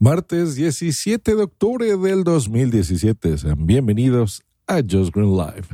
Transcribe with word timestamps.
Martes 0.00 0.54
17 0.54 1.34
de 1.34 1.42
octubre 1.42 1.96
del 1.96 2.22
2017. 2.22 3.36
Sean 3.36 3.66
bienvenidos 3.66 4.44
a 4.68 4.76
Just 4.76 5.12
Green 5.12 5.36
Live. 5.36 5.66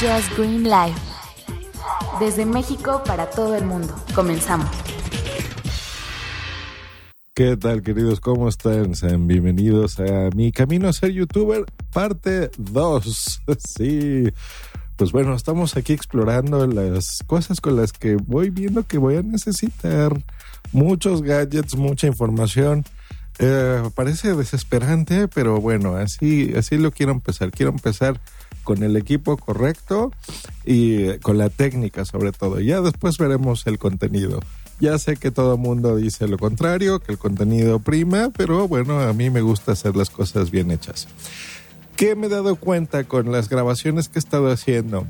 Just 0.00 0.34
Green 0.38 0.64
Live. 0.64 0.94
Desde 2.18 2.46
México 2.46 3.02
para 3.04 3.28
todo 3.28 3.54
el 3.56 3.66
mundo. 3.66 3.94
Comenzamos. 4.14 4.70
¿Qué 7.34 7.58
tal, 7.58 7.82
queridos? 7.82 8.20
¿Cómo 8.20 8.48
están? 8.48 8.94
Sean 8.94 9.26
bienvenidos 9.26 10.00
a 10.00 10.30
mi 10.34 10.50
camino 10.50 10.88
a 10.88 10.94
ser 10.94 11.12
youtuber, 11.12 11.66
parte 11.92 12.50
2. 12.56 13.42
Sí. 13.58 14.32
Pues 14.96 15.12
bueno, 15.12 15.34
estamos 15.34 15.76
aquí 15.76 15.92
explorando 15.92 16.66
las 16.66 17.18
cosas 17.26 17.60
con 17.60 17.76
las 17.76 17.92
que 17.92 18.16
voy 18.16 18.48
viendo 18.48 18.86
que 18.86 18.96
voy 18.96 19.16
a 19.16 19.22
necesitar 19.22 20.24
muchos 20.72 21.22
gadgets, 21.22 21.76
mucha 21.76 22.06
información. 22.06 22.84
Eh, 23.38 23.82
parece 23.94 24.34
desesperante, 24.34 25.28
pero 25.28 25.60
bueno, 25.60 25.94
así, 25.96 26.52
así 26.56 26.76
lo 26.76 26.90
quiero 26.90 27.12
empezar. 27.12 27.50
Quiero 27.50 27.70
empezar 27.70 28.20
con 28.64 28.82
el 28.82 28.96
equipo 28.96 29.36
correcto 29.36 30.12
y 30.64 31.16
con 31.18 31.38
la 31.38 31.48
técnica 31.48 32.04
sobre 32.04 32.32
todo. 32.32 32.60
Ya 32.60 32.80
después 32.80 33.16
veremos 33.18 33.66
el 33.66 33.78
contenido. 33.78 34.40
Ya 34.80 34.98
sé 34.98 35.16
que 35.16 35.30
todo 35.30 35.54
el 35.54 35.60
mundo 35.60 35.96
dice 35.96 36.28
lo 36.28 36.38
contrario, 36.38 37.00
que 37.00 37.12
el 37.12 37.18
contenido 37.18 37.80
prima, 37.80 38.30
pero 38.36 38.68
bueno, 38.68 39.00
a 39.00 39.12
mí 39.12 39.30
me 39.30 39.40
gusta 39.40 39.72
hacer 39.72 39.96
las 39.96 40.10
cosas 40.10 40.50
bien 40.50 40.70
hechas. 40.70 41.08
¿Qué 41.96 42.14
me 42.14 42.26
he 42.26 42.30
dado 42.30 42.54
cuenta 42.56 43.04
con 43.04 43.32
las 43.32 43.48
grabaciones 43.48 44.08
que 44.08 44.18
he 44.18 44.20
estado 44.20 44.52
haciendo? 44.52 45.06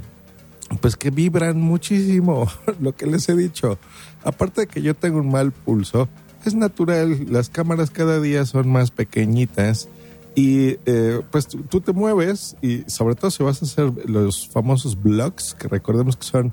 Pues 0.81 0.97
que 0.97 1.11
vibran 1.11 1.61
muchísimo, 1.61 2.47
lo 2.81 2.95
que 2.95 3.07
les 3.07 3.29
he 3.29 3.35
dicho. 3.35 3.79
Aparte 4.25 4.63
de 4.63 4.67
que 4.67 4.83
yo 4.83 4.95
tengo 4.95 5.19
un 5.19 5.31
mal 5.31 5.53
pulso, 5.53 6.09
es 6.45 6.55
natural, 6.55 7.27
las 7.31 7.51
cámaras 7.51 7.91
cada 7.91 8.21
día 8.21 8.45
son 8.45 8.69
más 8.69 8.91
pequeñitas 8.91 9.89
y 10.35 10.79
eh, 10.87 11.21
pues 11.31 11.49
tú 11.49 11.81
te 11.81 11.93
mueves 11.93 12.57
y 12.63 12.85
sobre 12.87 13.17
todo 13.17 13.31
si 13.31 13.43
vas 13.43 13.61
a 13.63 13.65
hacer 13.65 14.09
los 14.09 14.49
famosos 14.49 15.01
vlogs, 15.03 15.55
que 15.55 15.69
recordemos 15.69 16.17
que 16.17 16.25
son 16.25 16.53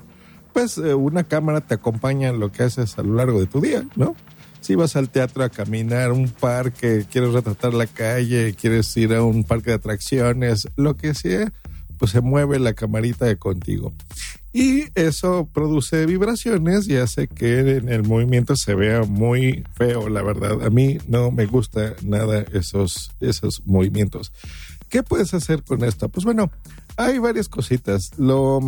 pues 0.52 0.78
eh, 0.78 0.94
una 0.94 1.24
cámara 1.24 1.60
te 1.60 1.74
acompaña 1.74 2.30
en 2.30 2.40
lo 2.40 2.50
que 2.50 2.62
haces 2.62 2.98
a 2.98 3.02
lo 3.02 3.14
largo 3.14 3.38
de 3.38 3.46
tu 3.46 3.60
día, 3.60 3.84
¿no? 3.94 4.16
Si 4.60 4.74
vas 4.74 4.96
al 4.96 5.10
teatro 5.10 5.44
a 5.44 5.50
caminar, 5.50 6.12
un 6.12 6.28
parque, 6.28 7.04
quieres 7.08 7.32
retratar 7.32 7.74
la 7.74 7.86
calle, 7.86 8.54
quieres 8.54 8.96
ir 8.96 9.14
a 9.14 9.22
un 9.22 9.44
parque 9.44 9.70
de 9.70 9.76
atracciones, 9.76 10.66
lo 10.74 10.96
que 10.96 11.14
sea, 11.14 11.52
pues 11.98 12.12
se 12.12 12.20
mueve 12.20 12.58
la 12.58 12.74
camarita 12.74 13.26
de 13.26 13.36
contigo. 13.36 13.94
Y 14.52 14.84
eso 14.94 15.48
produce 15.52 16.06
vibraciones 16.06 16.88
y 16.88 16.96
hace 16.96 17.28
que 17.28 17.76
en 17.76 17.90
el 17.90 18.04
movimiento 18.04 18.56
se 18.56 18.74
vea 18.74 19.02
muy 19.02 19.64
feo, 19.74 20.08
la 20.08 20.22
verdad. 20.22 20.64
A 20.64 20.70
mí 20.70 20.98
no 21.08 21.30
me 21.30 21.44
gusta 21.44 21.94
nada 22.02 22.44
esos, 22.52 23.10
esos 23.20 23.62
movimientos. 23.66 24.32
¿Qué 24.88 25.02
puedes 25.02 25.34
hacer 25.34 25.62
con 25.62 25.84
esto? 25.84 26.08
Pues 26.08 26.24
bueno, 26.24 26.50
hay 26.96 27.18
varias 27.18 27.48
cositas. 27.48 28.12
Lo, 28.16 28.60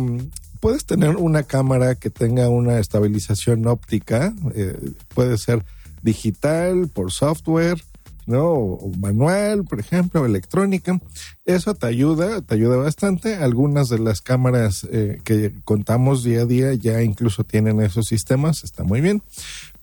puedes 0.59 0.85
tener 0.85 1.15
una 1.15 1.43
cámara 1.43 1.95
que 1.95 2.09
tenga 2.09 2.49
una 2.49 2.79
estabilización 2.79 3.65
óptica, 3.67 4.33
eh, 4.53 4.77
puede 5.13 5.37
ser 5.37 5.65
digital, 6.01 6.87
por 6.87 7.11
software, 7.11 7.81
¿no? 8.29 8.45
O 8.53 8.91
manual, 8.99 9.65
por 9.65 9.79
ejemplo, 9.79 10.23
electrónica. 10.23 11.01
Eso 11.45 11.73
te 11.73 11.87
ayuda, 11.87 12.41
te 12.41 12.53
ayuda 12.53 12.77
bastante. 12.77 13.35
Algunas 13.35 13.89
de 13.89 13.97
las 13.97 14.21
cámaras 14.21 14.87
eh, 14.91 15.19
que 15.23 15.51
contamos 15.65 16.23
día 16.23 16.41
a 16.41 16.45
día 16.45 16.73
ya 16.75 17.01
incluso 17.01 17.43
tienen 17.43 17.81
esos 17.81 18.07
sistemas, 18.07 18.63
está 18.63 18.83
muy 18.83 19.01
bien. 19.01 19.23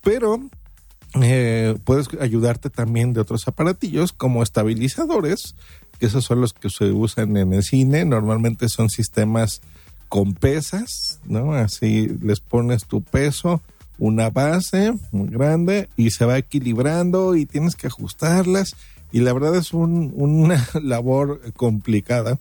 Pero 0.01 0.41
eh, 1.21 1.77
puedes 1.83 2.09
ayudarte 2.21 2.71
también 2.71 3.13
de 3.13 3.21
otros 3.21 3.49
aparatillos 3.49 4.13
como 4.13 4.45
estabilizadores, 4.45 5.57
que 5.99 6.07
esos 6.07 6.25
son 6.25 6.41
los 6.41 6.53
que 6.53 6.71
se 6.71 6.93
usan 6.93 7.37
en 7.37 7.53
el 7.53 7.65
cine. 7.65 8.05
Normalmente 8.05 8.69
son 8.69 8.91
sistemas 8.91 9.61
con 10.09 10.35
pesas, 10.35 11.19
¿no? 11.25 11.53
Así 11.53 12.17
les 12.23 12.39
pones 12.39 12.85
tu 12.85 13.03
peso, 13.03 13.61
una 13.99 14.31
base 14.31 14.95
muy 15.13 15.29
grande 15.29 15.89
y 15.97 16.11
se 16.11 16.25
va 16.25 16.39
equilibrando 16.39 17.35
y 17.35 17.47
tienes 17.47 17.77
que 17.77 17.87
ajustarlas 17.87 18.77
y 19.13 19.21
la 19.21 19.33
verdad 19.33 19.57
es 19.57 19.73
una 19.73 20.67
labor 20.83 21.41
complicada, 21.55 22.39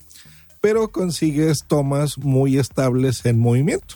pero 0.62 0.90
consigues 0.90 1.66
tomas 1.68 2.18
muy 2.18 2.58
estables 2.58 3.26
en 3.26 3.40
movimiento, 3.40 3.96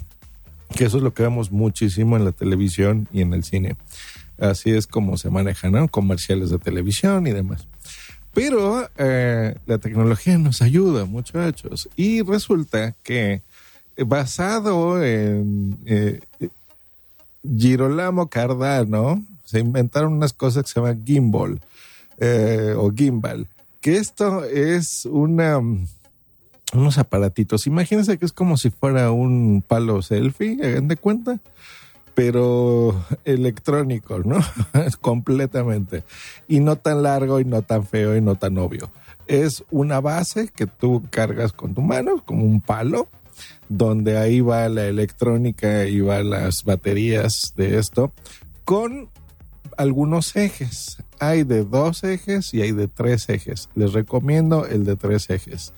que 0.76 0.86
eso 0.86 0.98
es 0.98 1.04
lo 1.04 1.14
que 1.14 1.24
vemos 1.24 1.52
muchísimo 1.52 2.16
en 2.16 2.26
la 2.26 2.32
televisión 2.32 3.08
y 3.12 3.22
en 3.22 3.34
el 3.34 3.44
cine. 3.44 3.76
Así 4.40 4.72
es 4.72 4.88
como 4.88 5.18
se 5.18 5.30
manejan 5.30 5.74
¿no? 5.74 5.88
comerciales 5.90 6.50
de 6.52 6.60
televisión 6.60 7.28
y 7.28 7.32
demás. 7.32 7.68
Pero 8.34 8.88
eh, 8.98 9.56
la 9.66 9.80
tecnología 9.80 10.38
nos 10.38 10.62
ayuda, 10.62 11.06
muchachos, 11.06 11.90
y 11.96 12.22
resulta 12.22 12.96
que 13.04 13.42
basado 13.98 15.04
en 15.04 15.78
eh, 15.86 16.22
Girolamo 17.44 18.30
Cardano, 18.30 19.24
se 19.44 19.60
inventaron 19.60 20.14
unas 20.14 20.34
cosas 20.34 20.64
que 20.64 20.70
se 20.70 20.80
llaman 20.80 21.06
gimbal 21.06 21.62
eh, 22.18 22.74
o 22.78 22.92
gimbal, 22.92 23.48
que 23.82 23.98
esto 23.98 24.44
es 24.46 25.06
una 25.06 25.60
unos 26.74 26.98
aparatitos. 26.98 27.68
Imagínense 27.68 28.18
que 28.18 28.26
es 28.26 28.34
como 28.34 28.58
si 28.58 28.70
fuera 28.70 29.12
un 29.12 29.64
palo 29.66 30.02
selfie, 30.02 30.60
hagan 30.64 30.88
de 30.88 30.98
cuenta, 30.98 31.40
pero 32.14 33.06
electrónico, 33.26 34.20
¿no? 34.20 34.40
Completamente. 35.02 36.04
Y 36.48 36.60
no 36.60 36.76
tan 36.76 37.04
largo 37.04 37.40
y 37.40 37.46
no 37.46 37.62
tan 37.62 37.86
feo 37.86 38.16
y 38.16 38.22
no 38.22 38.36
tan 38.36 38.58
obvio. 38.58 38.92
Es 39.28 39.64
una 39.72 40.00
base 40.02 40.50
que 40.50 40.68
tú 40.68 41.04
cargas 41.10 41.54
con 41.54 41.74
tu 41.74 41.82
mano, 41.82 42.24
como 42.26 42.44
un 42.44 42.62
palo, 42.62 43.08
donde 43.68 44.18
ahí 44.18 44.42
va 44.42 44.70
la 44.70 44.88
electrónica 44.88 45.86
y 45.86 46.02
va 46.02 46.24
las 46.24 46.64
baterías 46.64 47.54
de 47.56 47.78
esto, 47.80 48.14
con 48.66 49.10
algunos 49.78 50.36
ejes. 50.36 50.98
Hay 51.20 51.44
de 51.44 51.64
dos 51.64 52.04
ejes 52.04 52.54
y 52.54 52.62
hay 52.62 52.72
de 52.72 52.88
tres 52.88 53.30
ejes. 53.30 53.70
Les 53.76 53.94
recomiendo 53.94 54.66
el 54.66 54.86
de 54.86 54.96
tres 54.96 55.30
ejes. 55.30 55.74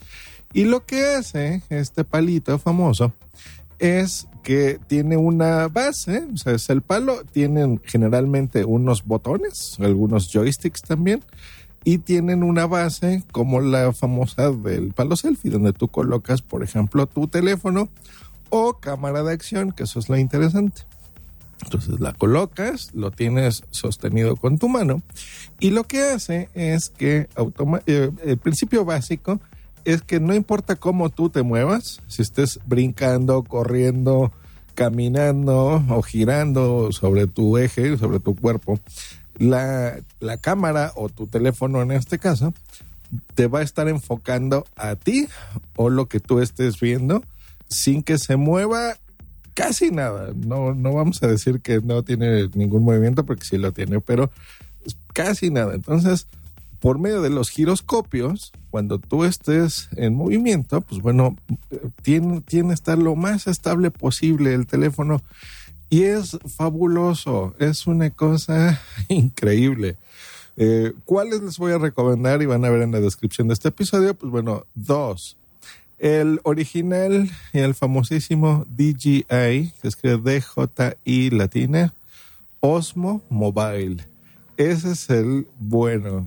Y 0.53 0.65
lo 0.65 0.85
que 0.85 1.05
hace 1.05 1.63
este 1.69 2.03
palito 2.03 2.59
famoso 2.59 3.13
es 3.79 4.27
que 4.43 4.79
tiene 4.87 5.17
una 5.17 5.67
base, 5.67 6.27
o 6.33 6.37
sea, 6.37 6.53
es 6.53 6.69
el 6.69 6.81
palo, 6.81 7.23
tienen 7.31 7.81
generalmente 7.83 8.65
unos 8.65 9.05
botones, 9.05 9.77
algunos 9.79 10.31
joysticks 10.31 10.81
también, 10.81 11.23
y 11.83 11.99
tienen 11.99 12.43
una 12.43 12.67
base 12.67 13.23
como 13.31 13.59
la 13.59 13.91
famosa 13.93 14.51
del 14.51 14.93
palo 14.93 15.15
selfie, 15.15 15.51
donde 15.51 15.73
tú 15.73 15.87
colocas, 15.87 16.41
por 16.41 16.63
ejemplo, 16.63 17.07
tu 17.07 17.27
teléfono 17.27 17.89
o 18.49 18.73
cámara 18.73 19.23
de 19.23 19.33
acción, 19.33 19.71
que 19.71 19.83
eso 19.83 19.99
es 19.99 20.09
lo 20.09 20.17
interesante. 20.17 20.83
Entonces 21.63 21.99
la 21.99 22.13
colocas, 22.13 22.91
lo 22.93 23.11
tienes 23.11 23.63
sostenido 23.69 24.35
con 24.35 24.57
tu 24.57 24.67
mano 24.67 25.01
y 25.59 25.69
lo 25.69 25.83
que 25.83 26.01
hace 26.03 26.49
es 26.55 26.89
que 26.89 27.29
eh, 27.85 28.11
el 28.25 28.37
principio 28.37 28.83
básico 28.83 29.39
es 29.85 30.01
que 30.01 30.19
no 30.19 30.33
importa 30.33 30.75
cómo 30.75 31.09
tú 31.09 31.29
te 31.29 31.43
muevas, 31.43 32.01
si 32.07 32.21
estés 32.21 32.59
brincando, 32.65 33.43
corriendo, 33.43 34.31
caminando 34.73 35.83
o 35.89 36.01
girando 36.01 36.91
sobre 36.91 37.27
tu 37.27 37.57
eje, 37.57 37.97
sobre 37.97 38.19
tu 38.19 38.35
cuerpo, 38.35 38.79
la, 39.41 39.99
la 40.19 40.37
cámara 40.37 40.91
o 40.95 41.09
tu 41.09 41.25
teléfono 41.25 41.81
en 41.81 41.91
este 41.91 42.19
caso 42.19 42.53
te 43.33 43.47
va 43.47 43.59
a 43.59 43.63
estar 43.63 43.87
enfocando 43.87 44.65
a 44.75 44.95
ti 44.95 45.27
o 45.75 45.89
lo 45.89 46.05
que 46.05 46.19
tú 46.19 46.39
estés 46.39 46.79
viendo 46.79 47.23
sin 47.67 48.03
que 48.03 48.17
se 48.17 48.35
mueva 48.35 48.97
casi 49.53 49.89
nada. 49.89 50.31
No, 50.35 50.75
no 50.75 50.93
vamos 50.93 51.21
a 51.23 51.27
decir 51.27 51.59
que 51.61 51.81
no 51.81 52.03
tiene 52.03 52.49
ningún 52.53 52.83
movimiento 52.83 53.25
porque 53.25 53.45
sí 53.45 53.57
lo 53.57 53.71
tiene, 53.71 53.99
pero 53.99 54.31
casi 55.13 55.49
nada. 55.49 55.73
Entonces, 55.73 56.27
por 56.79 56.99
medio 56.99 57.21
de 57.21 57.31
los 57.31 57.49
giroscopios, 57.49 58.51
cuando 58.69 58.99
tú 58.99 59.25
estés 59.25 59.89
en 59.95 60.13
movimiento, 60.13 60.81
pues 60.81 61.01
bueno, 61.01 61.35
tiene, 62.03 62.41
tiene 62.41 62.69
que 62.69 62.73
estar 62.75 62.97
lo 62.97 63.15
más 63.15 63.47
estable 63.47 63.91
posible 63.91 64.53
el 64.53 64.67
teléfono 64.67 65.21
Y 65.91 66.03
es 66.03 66.37
fabuloso, 66.47 67.53
es 67.59 67.85
una 67.85 68.09
cosa 68.11 68.81
increíble. 69.09 69.97
Eh, 70.55 70.93
¿Cuáles 71.03 71.41
les 71.41 71.57
voy 71.57 71.73
a 71.73 71.79
recomendar 71.79 72.41
y 72.41 72.45
van 72.45 72.63
a 72.63 72.69
ver 72.69 72.83
en 72.83 72.93
la 72.93 73.01
descripción 73.01 73.49
de 73.49 73.55
este 73.55 73.67
episodio? 73.67 74.13
Pues 74.13 74.31
bueno, 74.31 74.65
dos. 74.73 75.35
El 75.99 76.39
original 76.43 77.29
y 77.51 77.59
el 77.59 77.75
famosísimo 77.75 78.65
DJI, 78.69 79.25
que 79.27 79.73
escribe 79.83 80.39
DJI 80.39 81.29
latina, 81.31 81.93
Osmo 82.61 83.21
Mobile. 83.29 83.97
Ese 84.55 84.93
es 84.93 85.09
el 85.09 85.45
bueno, 85.59 86.25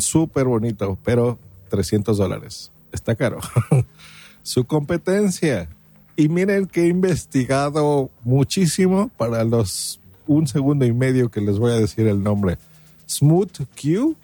súper 0.00 0.46
bonito, 0.46 0.98
pero 1.04 1.38
300 1.68 2.18
dólares. 2.18 2.72
Está 2.90 3.14
caro. 3.14 3.38
Su 4.42 4.64
competencia. 4.64 5.68
Y 6.20 6.28
miren 6.28 6.66
que 6.66 6.82
he 6.82 6.88
investigado 6.88 8.10
muchísimo 8.24 9.10
para 9.16 9.42
los 9.42 10.00
un 10.26 10.46
segundo 10.46 10.84
y 10.84 10.92
medio 10.92 11.30
que 11.30 11.40
les 11.40 11.58
voy 11.58 11.72
a 11.72 11.76
decir 11.76 12.06
el 12.08 12.22
nombre. 12.22 12.58
Smooth 13.08 13.62
Q, 13.74 14.14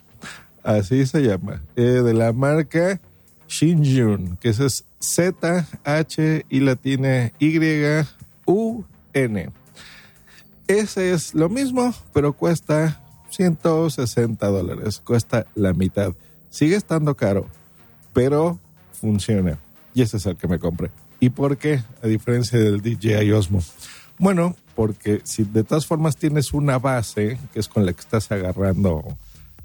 así 0.63 1.07
se 1.07 1.23
llama, 1.23 1.63
eh, 1.75 1.81
de 1.81 2.13
la 2.13 2.35
marca 2.35 3.01
Shinjun, 3.49 4.37
que 4.37 4.51
es 4.51 4.85
Z, 5.01 5.67
H 5.85 6.45
y 6.51 6.61
latina 6.61 7.33
Y, 7.39 7.59
U, 8.45 8.85
N. 9.15 9.49
Ese 10.69 11.15
es 11.15 11.35
lo 11.35 11.49
mismo, 11.49 11.95
pero 12.13 12.35
cuesta 12.35 13.03
160 13.31 14.47
dólares, 14.49 15.01
cuesta 15.03 15.47
la 15.55 15.73
mitad. 15.73 16.13
Sigue 16.51 16.77
estando 16.77 17.15
caro, 17.15 17.47
pero 18.13 18.59
funciona. 18.93 19.59
Y 19.95 20.03
ese 20.03 20.19
es 20.19 20.27
el 20.27 20.37
que 20.37 20.47
me 20.47 20.59
compré. 20.59 20.91
¿Y 21.21 21.31
por 21.31 21.57
qué? 21.57 21.83
A 22.03 22.07
diferencia 22.07 22.59
del 22.59 22.81
DJI 22.81 23.33
Osmo. 23.33 23.63
Bueno, 24.19 24.57
porque 24.75 25.21
si 25.25 25.45
de 25.45 25.65
todas 25.65 25.87
formas 25.87 26.17
tienes 26.17 26.53
una 26.53 26.79
base, 26.79 27.39
que 27.53 27.61
es 27.61 27.69
con 27.69 27.87
la 27.87 27.93
que 27.93 28.01
estás 28.01 28.31
agarrando 28.31 29.05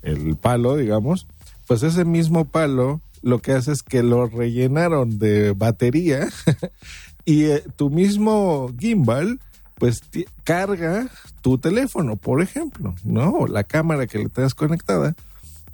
el 0.01 0.35
palo, 0.35 0.77
digamos, 0.77 1.27
pues 1.67 1.83
ese 1.83 2.05
mismo 2.05 2.45
palo 2.45 3.01
lo 3.21 3.39
que 3.39 3.51
hace 3.53 3.71
es 3.71 3.83
que 3.83 4.03
lo 4.03 4.27
rellenaron 4.27 5.19
de 5.19 5.51
batería 5.51 6.27
y 7.25 7.43
eh, 7.45 7.63
tu 7.75 7.89
mismo 7.89 8.71
gimbal 8.79 9.39
pues 9.75 10.01
carga 10.43 11.07
tu 11.41 11.57
teléfono, 11.57 12.15
por 12.15 12.41
ejemplo, 12.41 12.93
¿no? 13.03 13.31
O 13.31 13.47
la 13.47 13.63
cámara 13.63 14.05
que 14.05 14.19
le 14.19 14.29
tengas 14.29 14.53
conectada 14.53 15.15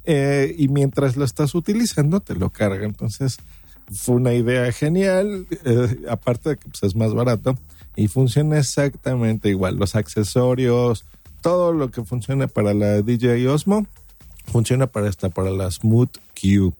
eh, 0.04 0.54
y 0.56 0.68
mientras 0.68 1.16
lo 1.16 1.26
estás 1.26 1.54
utilizando 1.54 2.20
te 2.20 2.34
lo 2.34 2.48
carga. 2.48 2.86
Entonces 2.86 3.38
fue 3.92 4.16
una 4.16 4.34
idea 4.34 4.70
genial, 4.72 5.46
eh, 5.64 5.96
aparte 6.08 6.50
de 6.50 6.56
que 6.56 6.68
pues, 6.68 6.82
es 6.82 6.96
más 6.96 7.14
barato 7.14 7.58
y 7.96 8.08
funciona 8.08 8.58
exactamente 8.58 9.48
igual. 9.48 9.76
Los 9.76 9.96
accesorios, 9.96 11.04
todo 11.40 11.72
lo 11.72 11.90
que 11.90 12.04
funciona 12.04 12.46
para 12.46 12.74
la 12.74 13.02
DJI 13.02 13.46
Osmo, 13.46 13.86
funciona 14.46 14.86
para 14.86 15.08
esta, 15.08 15.28
para 15.28 15.50
la 15.50 15.70
Smooth 15.70 16.16
Q. 16.40 16.74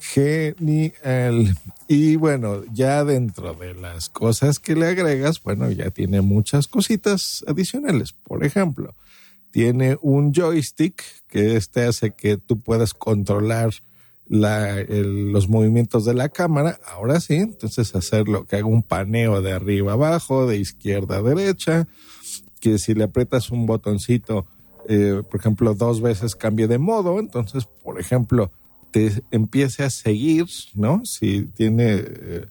Genial. 0.00 1.56
Y 1.86 2.16
bueno, 2.16 2.64
ya 2.72 3.04
dentro 3.04 3.54
de 3.54 3.74
las 3.74 4.08
cosas 4.08 4.58
que 4.58 4.74
le 4.74 4.86
agregas, 4.86 5.40
bueno, 5.42 5.70
ya 5.70 5.90
tiene 5.90 6.22
muchas 6.22 6.66
cositas 6.66 7.44
adicionales. 7.46 8.12
Por 8.12 8.44
ejemplo, 8.44 8.96
tiene 9.52 9.96
un 10.02 10.32
joystick 10.32 11.04
que 11.28 11.56
este 11.56 11.84
hace 11.84 12.10
que 12.10 12.36
tú 12.36 12.60
puedas 12.60 12.94
controlar 12.94 13.70
los 14.28 15.48
movimientos 15.48 16.04
de 16.04 16.14
la 16.14 16.28
cámara, 16.28 16.78
ahora 16.86 17.20
sí, 17.20 17.34
entonces 17.34 17.94
hacerlo 17.94 18.44
que 18.44 18.56
haga 18.56 18.66
un 18.66 18.82
paneo 18.82 19.42
de 19.42 19.52
arriba 19.52 19.92
abajo, 19.92 20.46
de 20.46 20.58
izquierda 20.58 21.18
a 21.18 21.22
derecha, 21.22 21.88
que 22.60 22.78
si 22.78 22.94
le 22.94 23.04
aprietas 23.04 23.50
un 23.50 23.66
botoncito, 23.66 24.46
eh, 24.88 25.22
por 25.30 25.40
ejemplo, 25.40 25.74
dos 25.74 26.00
veces 26.00 26.34
cambie 26.34 26.66
de 26.66 26.78
modo, 26.78 27.18
entonces, 27.18 27.66
por 27.82 28.00
ejemplo, 28.00 28.50
te 28.90 29.22
empiece 29.30 29.84
a 29.84 29.90
seguir, 29.90 30.46
¿no? 30.74 31.02
Si 31.04 31.42
tiene 31.42 31.96
eh, 31.96 32.46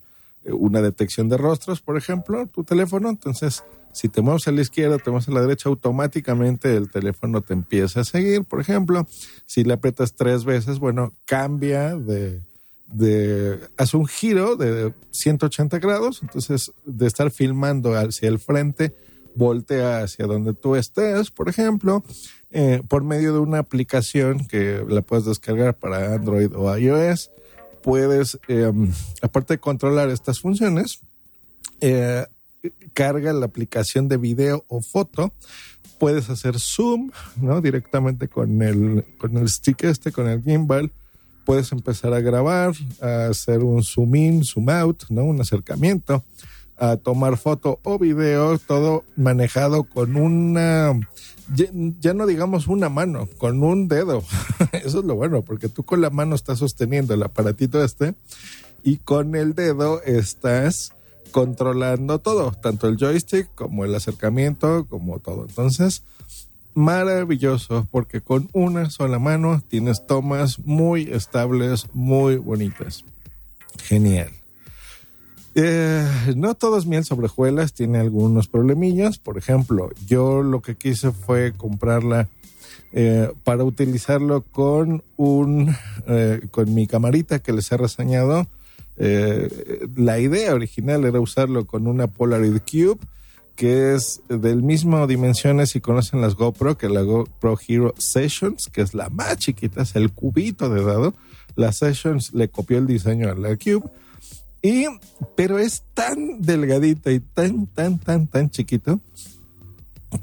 una 0.45 0.81
detección 0.81 1.29
de 1.29 1.37
rostros, 1.37 1.81
por 1.81 1.97
ejemplo, 1.97 2.47
tu 2.47 2.63
teléfono, 2.63 3.09
entonces 3.09 3.63
si 3.93 4.09
te 4.09 4.21
mueves 4.21 4.47
a 4.47 4.51
la 4.51 4.61
izquierda, 4.61 4.97
te 4.97 5.09
mueves 5.09 5.27
a 5.27 5.31
la 5.31 5.41
derecha, 5.41 5.69
automáticamente 5.69 6.75
el 6.75 6.89
teléfono 6.89 7.41
te 7.41 7.53
empieza 7.53 8.01
a 8.01 8.03
seguir. 8.05 8.45
Por 8.45 8.61
ejemplo, 8.61 9.07
si 9.45 9.63
le 9.63 9.73
aprietas 9.73 10.13
tres 10.13 10.45
veces, 10.45 10.79
bueno, 10.79 11.13
cambia 11.25 11.95
de, 11.95 12.41
de, 12.87 13.59
hace 13.77 13.97
un 13.97 14.07
giro 14.07 14.55
de 14.55 14.93
180 15.11 15.79
grados. 15.79 16.19
Entonces, 16.21 16.71
de 16.85 17.07
estar 17.07 17.31
filmando 17.31 17.95
hacia 17.95 18.29
el 18.29 18.39
frente, 18.39 18.93
voltea 19.35 20.03
hacia 20.03 20.25
donde 20.25 20.53
tú 20.53 20.75
estés, 20.75 21.31
por 21.31 21.49
ejemplo, 21.49 22.03
eh, 22.51 22.81
por 22.87 23.03
medio 23.03 23.33
de 23.33 23.39
una 23.39 23.59
aplicación 23.59 24.45
que 24.47 24.83
la 24.87 25.01
puedes 25.01 25.25
descargar 25.25 25.75
para 25.75 26.13
Android 26.13 26.51
o 26.55 26.75
iOS. 26.75 27.31
Puedes, 27.83 28.39
em, 28.47 28.91
aparte 29.21 29.55
de 29.55 29.59
controlar 29.59 30.09
estas 30.09 30.39
funciones, 30.39 31.01
eh, 31.79 32.25
carga 32.93 33.33
la 33.33 33.45
aplicación 33.45 34.07
de 34.07 34.17
video 34.17 34.65
o 34.67 34.81
foto, 34.81 35.33
puedes 35.99 36.29
hacer 36.29 36.59
zoom, 36.59 37.11
¿no? 37.41 37.61
Directamente 37.61 38.27
con 38.27 38.61
el, 38.61 39.05
con 39.17 39.37
el 39.37 39.49
stick 39.49 39.83
este, 39.83 40.11
con 40.11 40.27
el 40.27 40.43
gimbal, 40.43 40.91
puedes 41.45 41.71
empezar 41.71 42.13
a 42.13 42.21
grabar, 42.21 42.73
a 43.01 43.27
hacer 43.27 43.59
un 43.59 43.83
zoom 43.83 44.15
in, 44.15 44.43
zoom 44.43 44.69
out, 44.69 45.03
¿no? 45.09 45.23
Un 45.23 45.41
acercamiento, 45.41 46.23
a 46.77 46.97
tomar 46.97 47.37
foto 47.37 47.79
o 47.83 47.99
video, 47.99 48.57
todo 48.57 49.03
manejado 49.15 49.83
con 49.83 50.15
una, 50.15 50.99
ya, 51.53 52.13
no 52.13 52.25
digamos 52.25 52.67
una 52.67 52.89
mano, 52.89 53.27
con 53.37 53.63
un 53.63 53.87
dedo. 53.87 54.23
Eso 54.71 54.99
es 54.99 55.05
lo 55.05 55.15
bueno, 55.15 55.41
porque 55.43 55.69
tú 55.69 55.83
con 55.83 56.01
la 56.01 56.09
mano 56.09 56.35
estás 56.35 56.59
sosteniendo 56.59 57.13
el 57.13 57.23
aparatito 57.23 57.83
este 57.83 58.15
y 58.83 58.97
con 58.97 59.35
el 59.35 59.53
dedo 59.53 60.01
estás 60.03 60.93
controlando 61.31 62.19
todo, 62.19 62.51
tanto 62.51 62.87
el 62.87 62.97
joystick 62.97 63.53
como 63.55 63.85
el 63.85 63.95
acercamiento, 63.95 64.85
como 64.89 65.19
todo. 65.19 65.45
Entonces, 65.47 66.03
maravilloso, 66.73 67.87
porque 67.91 68.21
con 68.21 68.49
una 68.53 68.89
sola 68.89 69.19
mano 69.19 69.61
tienes 69.67 70.05
tomas 70.05 70.59
muy 70.59 71.03
estables, 71.03 71.87
muy 71.93 72.37
bonitas. 72.37 73.05
Genial. 73.83 74.40
Eh, 75.55 76.07
no 76.35 76.55
todo 76.55 76.77
es 76.77 76.85
miel 76.85 77.03
sobre 77.03 77.27
tiene 77.73 77.99
algunos 77.99 78.47
problemillas. 78.47 79.17
Por 79.17 79.37
ejemplo, 79.37 79.89
yo 80.07 80.43
lo 80.43 80.61
que 80.61 80.75
quise 80.75 81.11
fue 81.11 81.53
comprarla 81.53 82.29
eh, 82.93 83.31
para 83.43 83.63
utilizarlo 83.63 84.41
con 84.41 85.03
un 85.17 85.75
eh, 86.07 86.41
con 86.51 86.73
mi 86.73 86.87
camarita 86.87 87.39
que 87.39 87.53
les 87.53 87.71
he 87.71 87.77
reseñado 87.77 88.47
eh, 89.03 89.87
la 89.95 90.19
idea 90.19 90.53
original 90.53 91.05
era 91.05 91.19
usarlo 91.19 91.65
con 91.65 91.87
una 91.87 92.05
Polaroid 92.05 92.59
Cube, 92.59 92.99
que 93.55 93.95
es 93.95 94.21
del 94.27 94.61
mismo 94.61 95.07
dimensiones 95.07 95.71
si 95.71 95.81
conocen 95.81 96.21
las 96.21 96.35
GoPro, 96.35 96.77
que 96.77 96.87
la 96.87 97.01
GoPro 97.01 97.57
Hero 97.67 97.95
Sessions, 97.97 98.69
que 98.71 98.81
es 98.81 98.93
la 98.93 99.09
más 99.09 99.37
chiquita, 99.37 99.81
es 99.81 99.95
el 99.95 100.11
cubito 100.11 100.69
de 100.69 100.83
dado. 100.83 101.15
La 101.55 101.71
Sessions 101.71 102.33
le 102.33 102.49
copió 102.49 102.77
el 102.77 102.85
diseño 102.85 103.29
a 103.29 103.33
la 103.33 103.57
Cube. 103.57 103.89
Y, 104.61 104.85
pero 105.35 105.57
es 105.57 105.83
tan 105.93 106.41
delgadita 106.41 107.11
y 107.11 107.19
tan, 107.19 107.67
tan, 107.67 107.97
tan, 107.99 108.27
tan 108.27 108.49
chiquito 108.49 108.99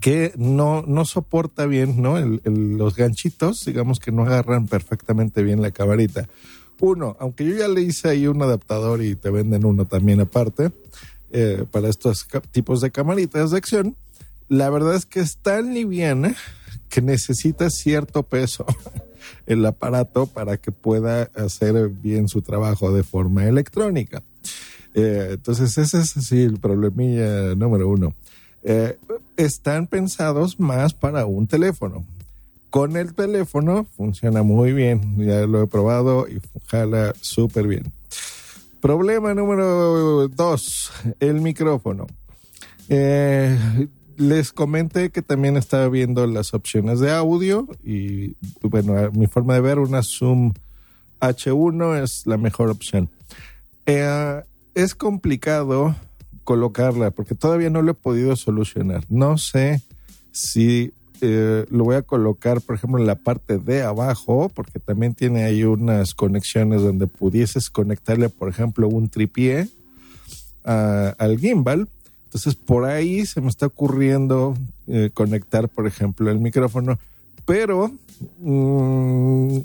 que 0.01 0.33
no, 0.37 0.83
no 0.83 1.05
soporta 1.05 1.67
bien, 1.67 2.03
¿no? 2.03 2.19
los 2.19 2.95
ganchitos, 2.95 3.65
digamos 3.65 3.99
que 3.99 4.13
no 4.13 4.23
agarran 4.23 4.67
perfectamente 4.67 5.43
bien 5.43 5.63
la 5.63 5.71
camarita. 5.71 6.29
Uno, 6.81 7.17
aunque 7.19 7.45
yo 7.45 7.57
ya 7.57 7.69
le 7.69 7.81
hice 7.83 8.09
ahí 8.09 8.27
un 8.27 8.41
adaptador 8.43 9.03
y 9.03 9.17
te 9.17 9.31
venden 9.31 9.65
uno 9.65 9.87
también 9.87 10.21
aparte 10.21 10.71
eh, 11.33 11.65
para 11.71 11.89
estos 11.89 12.29
tipos 12.53 12.81
de 12.81 12.91
camaritas 12.91 13.51
de 13.51 13.59
acción, 13.59 13.97
la 14.49 14.71
verdad 14.71 14.95
es 14.95 15.07
que 15.07 15.21
es 15.21 15.39
tan 15.39 15.75
liviana 15.75 16.37
que 16.89 17.03
necesita 17.03 17.71
cierto 17.71 18.23
peso 18.23 18.65
el 19.47 19.65
aparato 19.65 20.27
para 20.27 20.57
que 20.57 20.73
pueda 20.73 21.31
hacer 21.35 21.89
bien 21.89 22.29
su 22.29 22.43
trabajo 22.43 22.93
de 22.93 23.03
forma 23.03 23.47
electrónica. 23.47 24.23
Eh, 24.95 25.31
entonces 25.33 25.77
ese 25.79 26.01
es 26.01 26.17
así 26.17 26.43
el 26.43 26.59
problemilla 26.59 27.55
número 27.55 27.89
uno. 27.89 28.15
Eh, 28.63 28.97
están 29.37 29.87
pensados 29.87 30.59
más 30.59 30.95
para 30.95 31.27
un 31.27 31.47
teléfono 31.47 32.05
con 32.71 32.97
el 32.97 33.15
teléfono 33.15 33.87
funciona 33.97 34.43
muy 34.43 34.73
bien. 34.73 35.17
Ya 35.19 35.47
lo 35.47 35.63
he 35.63 35.67
probado 35.67 36.29
y 36.29 36.41
jala 36.67 37.15
súper 37.21 37.67
bien. 37.67 37.93
Problema 38.81 39.35
número 39.35 40.29
dos, 40.29 40.93
el 41.19 41.41
micrófono. 41.41 42.07
Eh, 42.89 43.59
les 44.19 44.53
comenté 44.53 45.11
que 45.11 45.23
también 45.23 45.57
estaba 45.57 45.89
viendo 45.89 46.27
las 46.27 46.53
opciones 46.53 46.99
de 47.01 47.13
audio 47.13 47.69
y 47.85 48.35
bueno, 48.63 49.11
mi 49.13 49.29
forma 49.29 49.55
de 49.55 49.61
ver 49.61 49.79
una 49.79 50.03
Zoom 50.03 50.53
H1 51.21 52.03
es 52.03 52.27
la 52.27 52.37
mejor 52.37 52.69
opción. 52.69 53.09
Eh, 53.87 54.43
es 54.75 54.95
complicado 54.95 55.95
colocarla, 56.45 57.11
porque 57.11 57.35
todavía 57.35 57.71
no 57.71 57.83
lo 57.83 57.93
he 57.93 57.95
podido 57.95 58.35
solucionar. 58.35 59.05
No 59.09 59.39
sé 59.39 59.83
si 60.33 60.93
eh, 61.21 61.67
lo 61.71 61.85
voy 61.85 61.97
a 61.97 62.03
colocar, 62.03 62.61
por 62.61 62.77
ejemplo, 62.77 62.99
en 62.99 63.07
la 63.07 63.17
parte 63.17 63.59
de 63.59 63.83
abajo, 63.83 64.51
porque 64.55 64.79
también 64.79 65.15
tiene 65.15 65.45
ahí 65.45 65.65
unas 65.65 66.15
conexiones 66.15 66.83
donde 66.83 67.07
pudieses 67.07 67.71
conectarle, 67.71 68.29
por 68.31 68.49
ejemplo, 68.49 68.89
un 68.89 69.09
tripié 69.09 69.69
al 70.65 71.39
gimbal. 71.39 71.89
Entonces, 72.29 72.55
por 72.55 72.85
ahí 72.85 73.25
se 73.25 73.41
me 73.41 73.49
está 73.49 73.67
ocurriendo 73.67 74.55
eh, 74.87 75.11
conectar, 75.15 75.69
por 75.69 75.87
ejemplo, 75.87 76.31
el 76.31 76.39
micrófono, 76.39 76.99
pero 77.47 77.91
mm, 78.41 79.59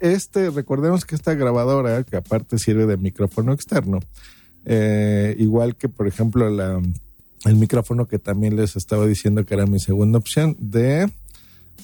este, 0.00 0.50
recordemos 0.50 1.04
que 1.04 1.14
esta 1.14 1.34
grabadora, 1.34 2.02
que 2.02 2.16
aparte 2.16 2.58
sirve 2.58 2.86
de 2.86 2.96
micrófono 2.96 3.52
externo, 3.52 4.00
eh, 4.64 5.36
igual 5.38 5.76
que, 5.76 5.88
por 5.88 6.08
ejemplo, 6.08 6.50
la 6.50 6.82
el 7.44 7.56
micrófono 7.56 8.06
que 8.06 8.18
también 8.18 8.56
les 8.56 8.76
estaba 8.76 9.06
diciendo 9.06 9.44
que 9.44 9.54
era 9.54 9.66
mi 9.66 9.78
segunda 9.78 10.18
opción 10.18 10.56
de 10.58 11.08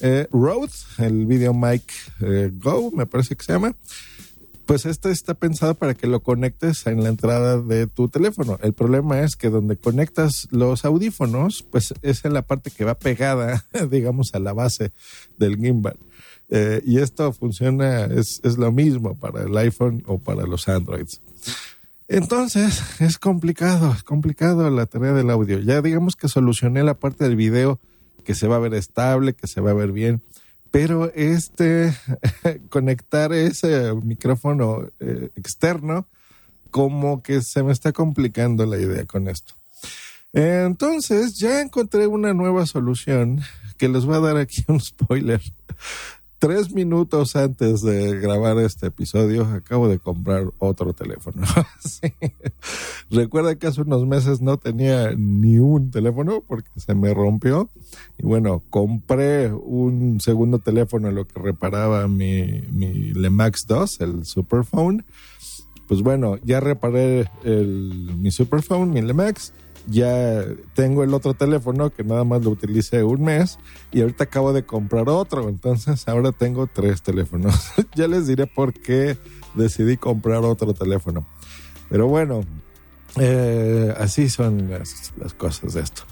eh, 0.01 0.27
Rode, 0.31 0.71
el 0.97 1.25
Video 1.25 1.53
Mic 1.53 1.83
eh, 2.21 2.51
Go, 2.53 2.91
me 2.91 3.05
parece 3.05 3.35
que 3.35 3.43
se 3.45 3.53
llama. 3.53 3.75
Pues 4.65 4.85
este 4.85 5.11
está 5.11 5.33
pensado 5.33 5.75
para 5.75 5.93
que 5.93 6.07
lo 6.07 6.21
conectes 6.21 6.87
en 6.87 7.03
la 7.03 7.09
entrada 7.09 7.61
de 7.61 7.87
tu 7.87 8.07
teléfono. 8.07 8.57
El 8.61 8.73
problema 8.73 9.21
es 9.21 9.35
que 9.35 9.49
donde 9.49 9.75
conectas 9.75 10.47
los 10.51 10.85
audífonos, 10.85 11.63
pues 11.63 11.93
es 12.01 12.23
en 12.23 12.33
la 12.33 12.43
parte 12.43 12.71
que 12.71 12.85
va 12.85 12.95
pegada, 12.95 13.65
digamos, 13.89 14.33
a 14.33 14.39
la 14.39 14.53
base 14.53 14.91
del 15.37 15.57
gimbal. 15.57 15.97
Eh, 16.49 16.81
y 16.85 16.99
esto 16.99 17.33
funciona, 17.33 18.05
es, 18.05 18.39
es 18.43 18.57
lo 18.57 18.71
mismo 18.71 19.15
para 19.15 19.43
el 19.43 19.57
iPhone 19.57 20.03
o 20.05 20.17
para 20.17 20.45
los 20.45 20.67
Androids. 20.69 21.21
Entonces, 22.07 23.01
es 23.01 23.17
complicado, 23.17 23.91
es 23.93 24.03
complicado 24.03 24.69
la 24.69 24.85
tarea 24.85 25.13
del 25.13 25.29
audio. 25.29 25.59
Ya 25.59 25.81
digamos 25.81 26.15
que 26.15 26.27
solucioné 26.27 26.83
la 26.83 26.93
parte 26.93 27.23
del 27.23 27.35
video 27.35 27.79
que 28.23 28.35
se 28.35 28.47
va 28.47 28.57
a 28.57 28.59
ver 28.59 28.73
estable, 28.73 29.33
que 29.33 29.47
se 29.47 29.61
va 29.61 29.71
a 29.71 29.73
ver 29.73 29.91
bien, 29.91 30.21
pero 30.73 31.13
este 31.13 31.93
conectar 32.71 33.31
ese 33.31 33.93
micrófono 33.93 34.87
eh, 34.99 35.29
externo 35.35 36.07
como 36.71 37.21
que 37.21 37.43
se 37.43 37.61
me 37.61 37.71
está 37.71 37.91
complicando 37.91 38.65
la 38.65 38.79
idea 38.79 39.05
con 39.05 39.27
esto. 39.27 39.53
Entonces, 40.33 41.37
ya 41.37 41.61
encontré 41.61 42.07
una 42.07 42.33
nueva 42.33 42.65
solución 42.65 43.39
que 43.77 43.87
les 43.87 44.05
voy 44.05 44.15
a 44.15 44.21
dar 44.21 44.37
aquí 44.37 44.65
un 44.67 44.81
spoiler 44.81 45.41
tres 46.43 46.73
minutos 46.73 47.37
antes 47.37 47.81
de 47.83 48.19
grabar 48.19 48.57
este 48.57 48.87
episodio, 48.87 49.45
acabo 49.45 49.87
de 49.87 49.97
comprar 49.97 50.51
otro 50.59 50.91
teléfono. 50.91 51.41
Recuerda 53.09 53.55
que 53.55 53.67
hace 53.67 53.79
unos 53.79 54.05
meses 54.05 54.41
no 54.41 54.57
tenía 54.57 55.13
ni 55.15 55.59
un 55.59 55.89
teléfono 55.89 56.43
porque 56.45 56.67
se 56.75 56.95
me 56.95 57.13
rompió. 57.13 57.69
Y 58.17 58.25
bueno, 58.25 58.61
compré 58.69 59.53
un 59.53 60.19
segundo 60.19 60.59
teléfono 60.59 61.07
en 61.07 61.15
lo 61.15 61.25
que 61.25 61.39
reparaba 61.39 62.09
mi, 62.09 62.61
mi 62.73 63.13
Lemax 63.13 63.65
2, 63.65 64.01
el 64.01 64.25
Superphone. 64.25 65.05
Pues 65.87 66.01
bueno, 66.01 66.35
ya 66.43 66.59
reparé 66.59 67.29
mi 67.45 68.31
Superphone, 68.31 68.91
mi 68.91 69.01
Lemax 69.01 69.53
ya 69.87 70.45
tengo 70.73 71.03
el 71.03 71.13
otro 71.13 71.33
teléfono 71.33 71.89
que 71.89 72.03
nada 72.03 72.23
más 72.23 72.43
lo 72.43 72.51
utilicé 72.51 73.03
un 73.03 73.23
mes 73.23 73.59
y 73.91 74.01
ahorita 74.01 74.25
acabo 74.25 74.53
de 74.53 74.63
comprar 74.63 75.09
otro, 75.09 75.49
entonces 75.49 76.07
ahora 76.07 76.31
tengo 76.31 76.67
tres 76.67 77.01
teléfonos. 77.01 77.71
ya 77.95 78.07
les 78.07 78.27
diré 78.27 78.47
por 78.47 78.73
qué 78.73 79.17
decidí 79.55 79.97
comprar 79.97 80.43
otro 80.43 80.73
teléfono. 80.73 81.25
Pero 81.89 82.07
bueno, 82.07 82.41
eh, 83.19 83.93
así 83.97 84.29
son 84.29 84.69
las, 84.69 85.13
las, 85.17 85.33
cosas 85.33 85.73
de 85.73 85.81
esto. 85.81 86.03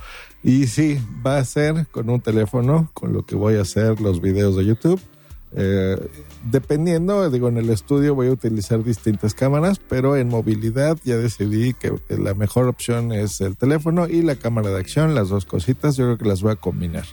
Y 0.44 0.68
sí, 0.68 1.00
va 1.26 1.38
a 1.38 1.46
ser 1.46 1.88
con 1.88 2.10
un 2.10 2.22
teléfono 2.22 2.90
con 2.94 3.14
lo 3.14 3.26
que 3.26 3.36
voy 3.36 3.56
a 3.56 3.62
hacer 3.62 4.02
los 4.02 4.22
videos 4.22 4.56
de 4.56 4.66
YouTube. 4.66 5.02
Eh, 5.54 5.98
dependiendo, 6.44 7.30
digo, 7.30 7.50
en 7.50 7.58
el 7.58 7.70
estudio 7.70 8.16
voy 8.16 8.28
a 8.28 8.32
utilizar 8.32 8.84
distintas 8.84 9.34
cámaras, 9.34 9.80
pero 9.80 10.16
en 10.16 10.30
movilidad 10.30 10.98
ya 11.04 11.18
decidí 11.18 11.74
que 11.74 11.94
la 12.10 12.34
mejor 12.34 12.68
opción 12.68 13.12
es 13.12 13.42
el 13.42 13.58
teléfono 13.58 14.08
y 14.08 14.22
la 14.22 14.36
cámara 14.36 14.70
de 14.70 14.80
acción, 14.80 15.14
las 15.14 15.30
dos 15.30 15.46
cositas, 15.46 15.98
yo 15.98 16.06
creo 16.06 16.18
que 16.18 16.26
las 16.26 16.42
voy 16.42 16.54
a 16.54 16.56
combinar. 16.56 17.06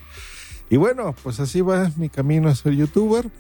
Y 0.71 0.76
bueno, 0.76 1.14
pues 1.23 1.40
así 1.40 1.61
va 1.62 1.90
mi 1.97 2.09
camino 2.09 2.49
a 2.49 2.54
ser 2.54 2.75
youtuber. 2.75 3.30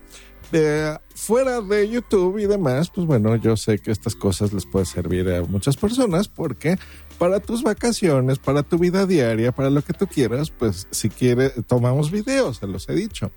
Eh, 0.50 0.96
fuera 1.14 1.60
de 1.60 1.88
YouTube 1.90 2.38
y 2.38 2.46
demás, 2.46 2.88
pues 2.88 3.06
bueno, 3.06 3.36
yo 3.36 3.54
sé 3.56 3.80
que 3.80 3.90
estas 3.90 4.14
cosas 4.14 4.54
les 4.54 4.64
pueden 4.64 4.86
servir 4.86 5.30
a 5.30 5.42
muchas 5.42 5.76
personas 5.76 6.28
porque 6.28 6.78
para 7.18 7.40
tus 7.40 7.62
vacaciones, 7.62 8.38
para 8.38 8.62
tu 8.62 8.78
vida 8.78 9.04
diaria, 9.04 9.52
para 9.52 9.68
lo 9.68 9.82
que 9.82 9.92
tú 9.92 10.06
quieras, 10.06 10.50
pues 10.50 10.86
si 10.90 11.10
quieres, 11.10 11.52
tomamos 11.66 12.10
videos, 12.10 12.58
se 12.58 12.66
los 12.66 12.88
he 12.88 12.94
dicho. 12.94 13.30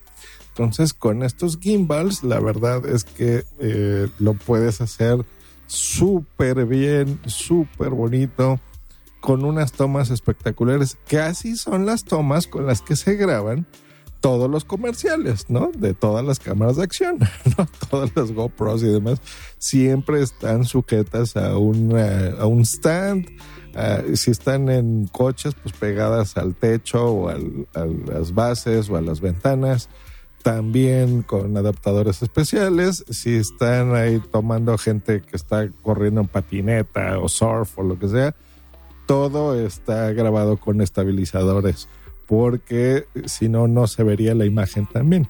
Entonces, 0.63 0.93
con 0.93 1.23
estos 1.23 1.57
gimbals, 1.59 2.23
la 2.23 2.39
verdad 2.39 2.85
es 2.85 3.03
que 3.03 3.45
eh, 3.59 4.07
lo 4.19 4.35
puedes 4.35 4.79
hacer 4.79 5.25
súper 5.65 6.67
bien, 6.67 7.19
súper 7.25 7.89
bonito, 7.89 8.59
con 9.21 9.43
unas 9.43 9.71
tomas 9.71 10.11
espectaculares, 10.11 10.97
así 11.19 11.55
son 11.55 11.87
las 11.87 12.03
tomas 12.03 12.45
con 12.45 12.67
las 12.67 12.81
que 12.81 12.95
se 12.95 13.15
graban 13.15 13.65
todos 14.19 14.49
los 14.51 14.65
comerciales, 14.65 15.49
¿no? 15.49 15.71
De 15.75 15.95
todas 15.95 16.23
las 16.23 16.39
cámaras 16.39 16.75
de 16.75 16.83
acción, 16.83 17.17
¿no? 17.57 17.67
Todas 17.89 18.15
las 18.15 18.31
GoPros 18.31 18.83
y 18.83 18.87
demás, 18.87 19.19
siempre 19.57 20.21
están 20.21 20.65
sujetas 20.65 21.35
a, 21.35 21.53
a 21.53 21.57
un 21.57 22.61
stand. 22.61 23.27
si 24.13 24.29
están 24.29 24.69
en 24.69 25.07
coches, 25.07 25.55
pues 25.61 25.75
pegadas 25.75 26.37
al 26.37 26.53
techo 26.53 27.03
o 27.03 27.29
a 27.29 27.37
las 28.05 28.35
bases 28.35 28.91
o 28.91 28.95
a 28.95 29.01
las 29.01 29.21
ventanas 29.21 29.89
también 30.41 31.21
con 31.21 31.55
adaptadores 31.55 32.21
especiales. 32.21 33.05
Si 33.09 33.35
están 33.35 33.95
ahí 33.95 34.21
tomando 34.31 34.77
gente 34.77 35.21
que 35.21 35.35
está 35.35 35.67
corriendo 35.81 36.21
en 36.21 36.27
patineta 36.27 37.19
o 37.19 37.29
surf 37.29 37.77
o 37.79 37.83
lo 37.83 37.97
que 37.97 38.07
sea, 38.07 38.35
todo 39.05 39.59
está 39.59 40.11
grabado 40.13 40.57
con 40.57 40.81
estabilizadores, 40.81 41.87
porque 42.27 43.05
si 43.25 43.49
no, 43.49 43.67
no 43.67 43.87
se 43.87 44.03
vería 44.03 44.35
la 44.35 44.45
imagen 44.45 44.85
también. 44.85 45.27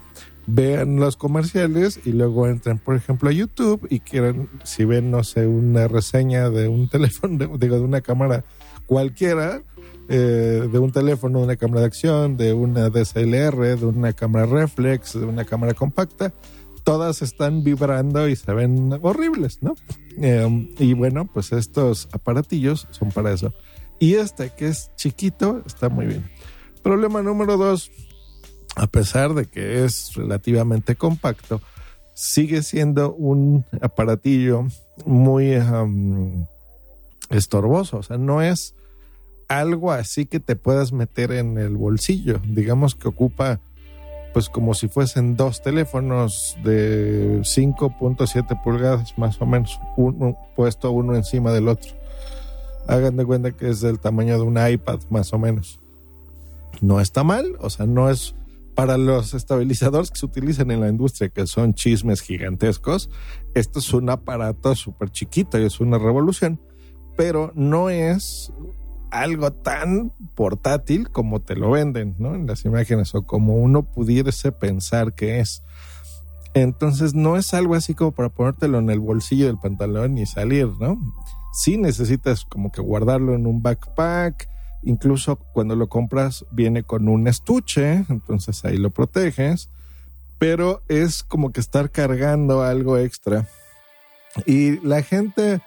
Vean 0.47 0.97
los 0.97 1.17
comerciales 1.17 1.99
y 2.05 2.11
luego 2.11 2.47
entren, 2.47 2.77
por 2.79 2.95
ejemplo, 2.95 3.29
a 3.29 3.31
YouTube 3.31 3.87
y 3.89 3.99
quieran, 3.99 4.49
si 4.63 4.85
ven, 4.85 5.11
no 5.11 5.23
sé, 5.23 5.47
una 5.47 5.87
reseña 5.87 6.49
de 6.49 6.67
un 6.67 6.89
teléfono, 6.91 7.57
digo, 7.57 7.77
de 7.77 7.81
una 7.81 8.01
cámara 8.01 8.43
cualquiera, 8.85 9.61
eh, 10.13 10.67
de 10.69 10.77
un 10.77 10.91
teléfono, 10.91 11.39
de 11.39 11.45
una 11.45 11.55
cámara 11.55 11.81
de 11.81 11.87
acción, 11.87 12.35
de 12.35 12.51
una 12.51 12.89
DSLR, 12.89 13.79
de 13.79 13.85
una 13.85 14.11
cámara 14.11 14.45
reflex, 14.45 15.13
de 15.13 15.25
una 15.25 15.45
cámara 15.45 15.73
compacta, 15.73 16.33
todas 16.83 17.21
están 17.21 17.63
vibrando 17.63 18.27
y 18.27 18.35
se 18.35 18.53
ven 18.53 18.99
horribles, 19.01 19.59
¿no? 19.61 19.73
Em, 20.17 20.69
y 20.77 20.93
bueno, 20.95 21.29
pues 21.33 21.53
estos 21.53 22.09
aparatillos 22.11 22.89
son 22.91 23.11
para 23.11 23.31
eso. 23.31 23.53
Y 23.99 24.15
este 24.15 24.49
que 24.49 24.67
es 24.67 24.91
chiquito 24.97 25.63
está 25.65 25.87
muy 25.87 26.07
bien. 26.07 26.29
Problema 26.83 27.21
número 27.21 27.55
dos, 27.55 27.89
a 28.75 28.87
pesar 28.87 29.33
de 29.33 29.45
que 29.45 29.85
es 29.85 30.13
relativamente 30.15 30.97
compacto, 30.97 31.61
sigue 32.15 32.63
siendo 32.63 33.13
un 33.13 33.63
aparatillo 33.81 34.67
muy 35.05 35.57
estorboso. 37.29 37.99
O 37.99 38.03
sea, 38.03 38.17
no 38.17 38.41
es 38.41 38.75
algo 39.59 39.91
así 39.91 40.25
que 40.25 40.39
te 40.39 40.55
puedas 40.55 40.93
meter 40.93 41.31
en 41.31 41.57
el 41.57 41.75
bolsillo. 41.75 42.41
Digamos 42.45 42.95
que 42.95 43.07
ocupa 43.07 43.59
pues 44.33 44.47
como 44.47 44.73
si 44.73 44.87
fuesen 44.87 45.35
dos 45.35 45.61
teléfonos 45.61 46.55
de 46.63 47.39
5.7 47.41 48.63
pulgadas 48.63 49.17
más 49.17 49.41
o 49.41 49.45
menos, 49.45 49.77
uno 49.97 50.37
puesto 50.55 50.91
uno 50.91 51.15
encima 51.15 51.51
del 51.51 51.67
otro. 51.67 51.91
Hagan 52.87 53.17
de 53.17 53.25
cuenta 53.25 53.51
que 53.51 53.69
es 53.69 53.81
del 53.81 53.99
tamaño 53.99 54.37
de 54.37 54.43
un 54.43 54.57
iPad 54.57 54.99
más 55.09 55.33
o 55.33 55.37
menos. 55.37 55.79
No 56.79 57.01
está 57.01 57.25
mal, 57.25 57.57
o 57.59 57.69
sea, 57.69 57.85
no 57.85 58.09
es 58.09 58.33
para 58.73 58.97
los 58.97 59.33
estabilizadores 59.33 60.11
que 60.11 60.17
se 60.17 60.25
utilizan 60.25 60.71
en 60.71 60.79
la 60.79 60.87
industria, 60.87 61.27
que 61.27 61.45
son 61.45 61.73
chismes 61.73 62.21
gigantescos. 62.21 63.09
Esto 63.53 63.79
es 63.79 63.93
un 63.93 64.09
aparato 64.09 64.75
súper 64.75 65.11
chiquito 65.11 65.59
y 65.59 65.65
es 65.65 65.81
una 65.81 65.97
revolución, 65.97 66.57
pero 67.17 67.51
no 67.53 67.89
es 67.89 68.53
algo 69.11 69.51
tan 69.51 70.13
portátil 70.35 71.09
como 71.09 71.41
te 71.41 71.55
lo 71.55 71.71
venden, 71.71 72.15
¿no? 72.17 72.33
En 72.35 72.47
las 72.47 72.65
imágenes 72.65 73.13
o 73.13 73.23
como 73.23 73.55
uno 73.55 73.83
pudiese 73.83 74.51
pensar 74.51 75.13
que 75.13 75.39
es. 75.39 75.63
Entonces 76.53 77.13
no 77.13 77.37
es 77.37 77.53
algo 77.53 77.75
así 77.75 77.93
como 77.93 78.11
para 78.11 78.29
ponértelo 78.29 78.79
en 78.79 78.89
el 78.89 78.99
bolsillo 78.99 79.47
del 79.47 79.57
pantalón 79.57 80.17
y 80.17 80.25
salir, 80.25 80.67
¿no? 80.79 80.99
Sí 81.53 81.77
necesitas 81.77 82.45
como 82.45 82.71
que 82.71 82.81
guardarlo 82.81 83.35
en 83.35 83.45
un 83.45 83.61
backpack, 83.61 84.49
incluso 84.83 85.35
cuando 85.35 85.75
lo 85.75 85.87
compras 85.87 86.45
viene 86.51 86.83
con 86.83 87.07
un 87.07 87.27
estuche, 87.27 88.05
entonces 88.09 88.63
ahí 88.65 88.77
lo 88.77 88.89
proteges, 88.89 89.69
pero 90.39 90.81
es 90.87 91.23
como 91.23 91.51
que 91.51 91.59
estar 91.59 91.91
cargando 91.91 92.63
algo 92.63 92.97
extra. 92.97 93.47
Y 94.45 94.79
la 94.85 95.03
gente 95.03 95.61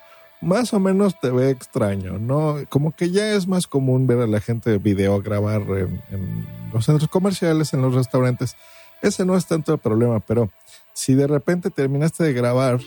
más 0.45 0.73
o 0.75 0.81
menos 0.81 1.19
te 1.21 1.31
ve 1.31 1.51
extraño, 1.51 2.19
¿no? 2.19 2.57
Como 2.69 2.93
que 2.93 3.11
ya 3.11 3.33
es 3.33 3.49
más 3.49 3.67
común 3.67 4.07
ver 4.07 4.21
a 4.21 4.27
la 4.27 4.41
gente 4.41 4.79
video 4.79 5.21
grabar 5.21 5.63
en, 5.63 6.03
en 6.11 6.47
los 6.73 6.85
centros 6.85 7.11
comerciales, 7.11 7.73
en 7.75 7.83
los 7.83 7.95
restaurantes. 7.95 8.57
Ese 9.03 9.25
no 9.25 9.37
es 9.37 9.47
tanto 9.47 9.73
el 9.73 9.79
problema, 9.79 10.21
pero 10.21 10.51
si 10.93 11.15
de 11.15 11.27
repente 11.27 11.71
terminaste 11.71 12.25
de 12.25 12.33
grabar, 12.33 12.81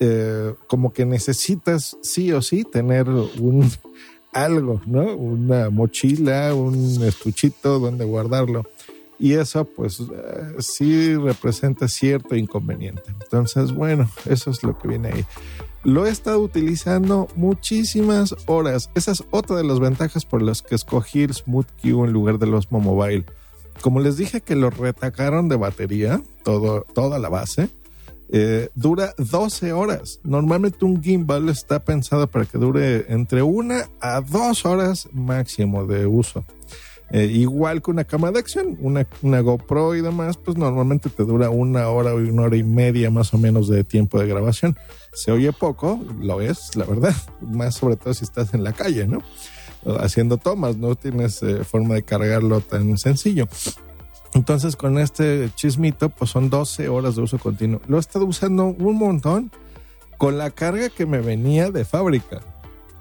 eh, 0.00 0.54
como 0.66 0.92
que 0.92 1.04
necesitas 1.04 1.96
sí 2.02 2.32
o 2.32 2.40
sí 2.42 2.64
tener 2.64 3.08
un 3.08 3.70
algo, 4.32 4.80
¿no? 4.86 5.14
Una 5.14 5.70
mochila, 5.70 6.54
un 6.54 7.02
estuchito 7.04 7.78
donde 7.78 8.04
guardarlo. 8.04 8.64
Y 9.18 9.34
eso 9.34 9.64
pues 9.64 10.00
eh, 10.00 10.54
sí 10.58 11.14
representa 11.14 11.86
cierto 11.86 12.34
inconveniente. 12.34 13.02
Entonces, 13.22 13.72
bueno, 13.72 14.10
eso 14.28 14.50
es 14.50 14.62
lo 14.64 14.76
que 14.76 14.88
viene 14.88 15.08
ahí. 15.08 15.24
Lo 15.84 16.06
he 16.06 16.10
estado 16.10 16.40
utilizando 16.40 17.28
muchísimas 17.36 18.34
horas. 18.46 18.90
Esa 18.94 19.12
es 19.12 19.22
otra 19.30 19.56
de 19.56 19.64
las 19.64 19.80
ventajas 19.80 20.24
por 20.24 20.40
las 20.40 20.62
que 20.62 20.74
escogí 20.74 21.22
el 21.22 21.34
Smooth 21.34 21.66
Q 21.82 22.06
en 22.06 22.12
lugar 22.12 22.38
del 22.38 22.54
Osmo 22.54 22.80
Mobile. 22.80 23.26
Como 23.82 24.00
les 24.00 24.16
dije 24.16 24.40
que 24.40 24.56
lo 24.56 24.70
retacaron 24.70 25.50
de 25.50 25.56
batería, 25.56 26.22
toda 26.42 27.18
la 27.18 27.28
base, 27.28 27.68
eh, 28.30 28.70
dura 28.74 29.12
12 29.18 29.74
horas. 29.74 30.20
Normalmente 30.24 30.86
un 30.86 31.02
gimbal 31.02 31.50
está 31.50 31.84
pensado 31.84 32.28
para 32.30 32.46
que 32.46 32.56
dure 32.56 33.04
entre 33.12 33.42
una 33.42 33.90
a 34.00 34.22
dos 34.22 34.64
horas 34.64 35.08
máximo 35.12 35.86
de 35.86 36.06
uso. 36.06 36.46
Eh, 37.14 37.26
igual 37.26 37.80
que 37.80 37.92
una 37.92 38.02
cámara 38.02 38.32
de 38.32 38.40
acción, 38.40 38.76
una, 38.80 39.06
una, 39.22 39.38
GoPro 39.38 39.94
y 39.94 40.00
demás, 40.00 40.36
pues 40.36 40.56
normalmente 40.56 41.08
te 41.10 41.22
dura 41.22 41.48
una 41.48 41.88
hora 41.88 42.12
o 42.12 42.16
una 42.16 42.42
hora 42.42 42.56
y 42.56 42.64
media 42.64 43.08
más 43.08 43.32
o 43.32 43.38
menos 43.38 43.68
de 43.68 43.84
tiempo 43.84 44.18
de 44.18 44.26
grabación. 44.26 44.76
Se 45.12 45.30
oye 45.30 45.52
poco, 45.52 46.04
lo 46.20 46.40
es, 46.40 46.74
la 46.74 46.84
verdad, 46.84 47.14
más 47.40 47.76
sobre 47.76 47.94
todo 47.94 48.14
si 48.14 48.24
estás 48.24 48.52
en 48.52 48.64
la 48.64 48.72
calle, 48.72 49.06
¿no? 49.06 49.22
Haciendo 50.00 50.38
tomas, 50.38 50.76
no 50.76 50.96
tienes 50.96 51.40
eh, 51.44 51.62
forma 51.62 51.94
de 51.94 52.02
cargarlo 52.02 52.60
tan 52.60 52.98
sencillo. 52.98 53.46
Entonces, 54.32 54.74
con 54.74 54.98
este 54.98 55.50
chismito, 55.54 56.08
pues 56.08 56.30
son 56.30 56.50
12 56.50 56.88
horas 56.88 57.14
de 57.14 57.22
uso 57.22 57.38
continuo. 57.38 57.80
Lo 57.86 57.98
he 57.98 58.00
estado 58.00 58.26
usando 58.26 58.64
un 58.64 58.96
montón 58.96 59.52
con 60.18 60.36
la 60.36 60.50
carga 60.50 60.88
que 60.88 61.06
me 61.06 61.20
venía 61.20 61.70
de 61.70 61.84
fábrica. 61.84 62.40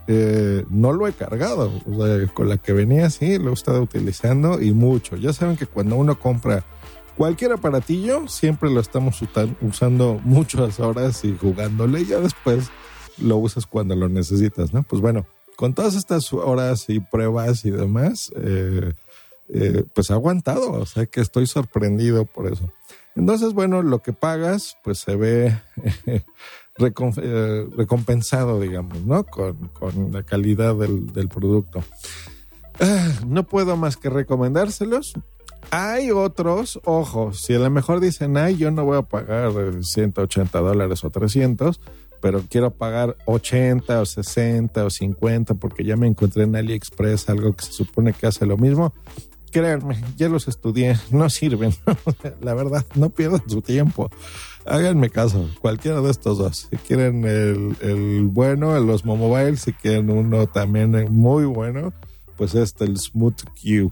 Eh, 0.08 0.66
no 0.70 0.92
lo 0.92 1.08
he 1.08 1.14
cargado, 1.14 1.72
o 1.90 2.06
sea, 2.06 2.28
con 2.34 2.50
la 2.50 2.58
que 2.58 2.74
venía 2.74 3.06
así 3.06 3.38
lo 3.38 3.52
he 3.52 3.54
estado 3.54 3.82
utilizando 3.82 4.62
y 4.62 4.74
mucho. 4.74 5.16
Ya 5.16 5.32
saben 5.32 5.56
que 5.56 5.66
cuando 5.66 5.96
uno 5.96 6.20
compra 6.20 6.66
cualquier 7.16 7.54
aparatillo, 7.54 8.28
siempre 8.28 8.70
lo 8.70 8.82
estamos 8.82 9.20
usando 9.62 10.20
muchas 10.24 10.80
horas 10.80 11.24
y 11.24 11.38
jugándole 11.38 12.02
y 12.02 12.06
ya 12.08 12.20
después 12.20 12.70
lo 13.18 13.38
usas 13.38 13.66
cuando 13.66 13.96
lo 13.96 14.10
necesitas, 14.10 14.74
¿no? 14.74 14.84
Pues 14.84 15.02
bueno, 15.02 15.26
con 15.56 15.74
todas 15.74 15.96
estas 15.96 16.34
horas 16.34 16.86
y 16.90 17.00
pruebas 17.00 17.64
y 17.66 17.72
demás, 17.72 18.32
eh, 18.36 18.94
eh, 19.50 19.84
pues 19.94 20.10
ha 20.12 20.16
aguantado, 20.16 20.72
o 20.72 20.86
sea 20.86 21.06
que 21.06 21.22
estoy 21.22 21.48
sorprendido 21.48 22.26
por 22.26 22.52
eso. 22.52 22.72
Entonces, 23.16 23.54
bueno, 23.54 23.84
lo 23.84 24.00
que 24.00 24.12
pagas, 24.12 24.78
pues 24.84 25.00
se 25.00 25.16
ve 25.16 25.62
eh, 26.78 27.68
recompensado, 27.78 28.60
digamos, 28.60 29.04
¿no? 29.04 29.24
Con, 29.26 30.12
la 30.12 30.24
calidad 30.24 30.76
del, 30.76 31.30
producto. 31.30 31.84
Ah, 32.80 33.12
no 33.28 33.44
puedo 33.44 33.78
más 33.78 33.98
que 33.98 34.10
recomendárselos. 34.10 35.14
Hay 35.72 36.12
otros, 36.12 36.80
ojo, 36.84 37.34
si 37.34 37.54
a 37.54 37.60
lo 37.60 37.70
mejor 37.70 38.00
dicen, 38.00 38.38
ay, 38.38 38.58
yo 38.58 38.72
no 38.72 38.86
voy 38.86 38.98
a 38.98 39.04
pagar 39.04 39.52
180 39.82 40.60
dólares 40.60 41.04
o 41.04 41.10
300, 41.10 41.80
pero 42.22 42.42
quiero 42.50 42.72
pagar 42.72 43.16
80 43.26 44.02
o 44.02 44.06
60 44.06 44.86
o 44.86 44.90
50 44.90 45.54
porque 45.56 45.84
ya 45.84 45.96
me 45.96 46.08
encontré 46.08 46.44
en 46.44 46.56
AliExpress 46.56 47.30
algo 47.30 47.54
que 47.54 47.66
se 47.66 47.72
supone 47.72 48.14
que 48.14 48.28
hace 48.28 48.46
lo 48.46 48.58
mismo 48.58 48.94
créanme, 49.54 50.04
ya 50.18 50.28
los 50.28 50.48
estudié, 50.48 50.98
no 51.12 51.30
sirven. 51.30 51.74
La 52.42 52.54
verdad, 52.54 52.86
no 52.96 53.10
pierdan 53.10 53.44
su 53.48 53.62
tiempo. 53.62 54.10
Háganme 54.66 55.10
caso, 55.10 55.50
cualquiera 55.62 56.02
de 56.02 56.10
estos 56.10 56.40
dos. 56.40 56.68
Si 56.70 56.78
quieren 56.78 57.24
el, 57.26 57.78
el 57.82 58.26
bueno, 58.26 58.76
el 58.76 58.90
Osmo 58.90 59.18
si 59.56 59.74
quieren 59.74 60.10
uno 60.10 60.48
también 60.48 61.08
muy 61.12 61.46
bueno, 61.46 61.94
pues 62.36 62.56
este, 62.56 62.86
el 62.86 62.98
Smooth 62.98 63.44
Q. 63.62 63.92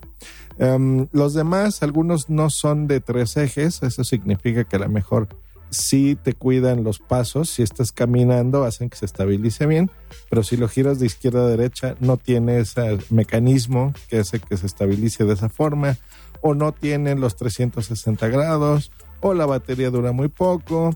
Em, 0.58 1.08
los 1.12 1.34
demás, 1.34 1.84
algunos 1.84 2.30
no 2.30 2.50
son 2.50 2.88
de 2.88 3.00
tres 3.00 3.38
ejes, 3.38 3.84
eso 3.84 4.04
significa 4.04 4.64
que 4.64 4.76
a 4.78 4.80
lo 4.80 4.90
mejor 4.90 5.28
si 5.72 6.16
te 6.16 6.34
cuidan 6.34 6.84
los 6.84 7.00
pasos, 7.00 7.50
si 7.50 7.64
estás 7.64 7.92
caminando, 7.92 8.66
hacen 8.66 8.90
que 8.90 8.98
se 8.98 9.06
estabilice 9.06 9.66
bien, 9.66 9.90
pero 10.30 10.44
si 10.44 10.58
lo 10.58 10.68
giras 10.68 11.00
de 11.00 11.08
izquierda 11.08 11.46
a 11.46 11.50
derecha, 11.50 11.96
no 12.00 12.18
tiene 12.18 12.60
ese 12.60 13.00
mecanismo 13.10 13.94
que 14.10 14.20
hace 14.20 14.40
que 14.40 14.58
se 14.58 14.68
estabilice 14.68 15.26
de 15.26 15.34
esa 15.34 15.50
forma, 15.50 15.98
o 16.42 16.54
no 16.54 16.74
tienen 16.74 17.22
los 17.22 17.36
360 17.38 18.28
grados, 18.28 18.92
o 19.22 19.34
la 19.34 19.46
batería 19.46 19.90
dura 19.90 20.12
muy 20.12 20.28
poco, 20.28 20.92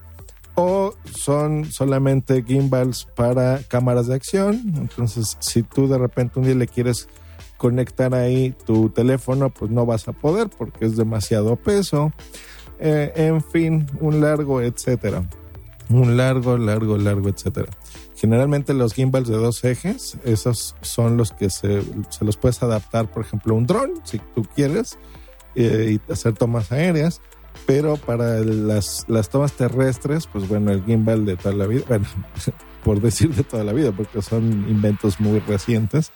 o 0.55 0.93
son 1.15 1.65
solamente 1.71 2.43
gimbals 2.43 3.07
para 3.15 3.61
cámaras 3.67 4.07
de 4.07 4.15
acción. 4.15 4.61
Entonces, 4.77 5.38
si 5.39 5.63
tú 5.63 5.88
de 5.88 5.97
repente 5.97 6.39
un 6.39 6.45
día 6.45 6.55
le 6.55 6.67
quieres 6.67 7.07
conectar 7.57 8.13
ahí 8.13 8.53
tu 8.65 8.89
teléfono, 8.89 9.49
pues 9.49 9.71
no 9.71 9.85
vas 9.85 10.07
a 10.07 10.13
poder 10.13 10.49
porque 10.49 10.85
es 10.85 10.97
demasiado 10.97 11.55
peso. 11.55 12.11
Eh, 12.79 13.11
en 13.15 13.41
fin, 13.41 13.85
un 13.99 14.21
largo, 14.21 14.61
etcétera. 14.61 15.23
Un 15.89 16.17
largo, 16.17 16.57
largo, 16.57 16.97
largo, 16.97 17.29
etcétera. 17.29 17.71
Generalmente 18.15 18.73
los 18.73 18.93
gimbals 18.93 19.27
de 19.27 19.38
dos 19.38 19.63
ejes, 19.63 20.17
esos 20.23 20.75
son 20.81 21.17
los 21.17 21.31
que 21.31 21.49
se, 21.49 21.81
se 22.09 22.25
los 22.25 22.38
puedes 22.38 22.63
adaptar, 22.63 23.11
por 23.11 23.23
ejemplo, 23.23 23.53
a 23.53 23.57
un 23.57 23.67
dron, 23.67 23.91
si 24.03 24.19
tú 24.33 24.43
quieres, 24.55 24.97
eh, 25.55 25.99
y 25.99 26.11
hacer 26.11 26.33
tomas 26.33 26.71
aéreas. 26.71 27.21
Pero 27.65 27.97
para 27.97 28.39
las, 28.39 29.05
las 29.07 29.29
tomas 29.29 29.53
terrestres, 29.53 30.27
pues 30.27 30.47
bueno, 30.47 30.71
el 30.71 30.83
gimbal 30.83 31.25
de 31.25 31.38
toda 31.38 31.55
la 31.55 31.65
vida, 31.67 31.83
bueno, 31.88 32.05
por 32.83 33.01
decir 33.01 33.33
de 33.33 33.43
toda 33.43 33.63
la 33.63 33.73
vida, 33.73 33.91
porque 33.91 34.21
son 34.21 34.69
inventos 34.69 35.19
muy 35.19 35.39
recientes, 35.39 36.11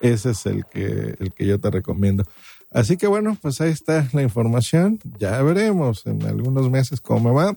ese 0.00 0.30
es 0.30 0.46
el 0.46 0.64
que, 0.66 1.16
el 1.18 1.32
que 1.32 1.46
yo 1.46 1.58
te 1.58 1.70
recomiendo. 1.70 2.24
Así 2.74 2.96
que 2.96 3.06
bueno, 3.06 3.38
pues 3.40 3.60
ahí 3.60 3.70
está 3.70 4.08
la 4.12 4.22
información. 4.22 4.98
Ya 5.18 5.40
veremos 5.42 6.04
en 6.06 6.24
algunos 6.24 6.68
meses 6.70 7.00
cómo 7.00 7.30
me 7.30 7.34
va. 7.36 7.56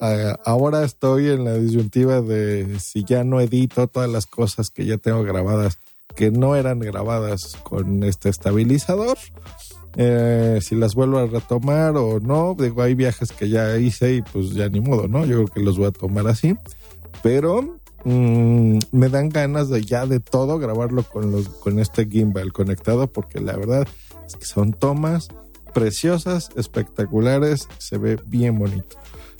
Ah, 0.00 0.38
ahora 0.44 0.84
estoy 0.84 1.28
en 1.28 1.44
la 1.44 1.54
disyuntiva 1.54 2.22
de 2.22 2.80
si 2.80 3.04
ya 3.04 3.24
no 3.24 3.40
edito 3.40 3.86
todas 3.88 4.08
las 4.08 4.26
cosas 4.26 4.70
que 4.70 4.86
ya 4.86 4.96
tengo 4.96 5.22
grabadas 5.22 5.78
que 6.16 6.30
no 6.30 6.56
eran 6.56 6.80
grabadas 6.80 7.56
con 7.62 8.02
este 8.02 8.30
estabilizador. 8.30 9.18
Eh, 9.96 10.60
si 10.62 10.76
las 10.76 10.94
vuelvo 10.94 11.18
a 11.18 11.26
retomar 11.26 11.96
o 11.96 12.18
no. 12.18 12.56
Digo, 12.58 12.82
hay 12.82 12.94
viajes 12.94 13.32
que 13.32 13.50
ya 13.50 13.76
hice 13.76 14.14
y 14.14 14.22
pues 14.22 14.54
ya 14.54 14.68
ni 14.70 14.80
modo, 14.80 15.08
¿no? 15.08 15.26
Yo 15.26 15.36
creo 15.36 15.46
que 15.48 15.60
los 15.60 15.76
voy 15.76 15.88
a 15.88 15.90
tomar 15.90 16.26
así. 16.26 16.56
Pero 17.22 17.78
mm, 18.04 18.78
me 18.92 19.08
dan 19.10 19.28
ganas 19.28 19.68
de 19.68 19.82
ya 19.84 20.06
de 20.06 20.20
todo 20.20 20.58
grabarlo 20.58 21.02
con, 21.02 21.30
los, 21.32 21.48
con 21.48 21.78
este 21.78 22.06
gimbal 22.06 22.52
conectado 22.52 23.08
porque 23.08 23.40
la 23.40 23.56
verdad 23.56 23.86
son 24.40 24.72
tomas 24.72 25.28
preciosas, 25.72 26.50
espectaculares, 26.56 27.68
se 27.78 27.98
ve 27.98 28.18
bien 28.26 28.58
bonito. 28.58 28.96